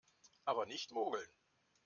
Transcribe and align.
Aber 0.45 0.65
nicht 0.65 0.89
mogeln! 0.93 1.29